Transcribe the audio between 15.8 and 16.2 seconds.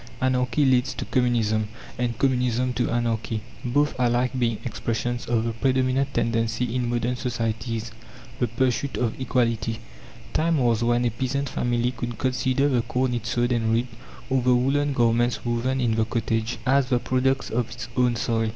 the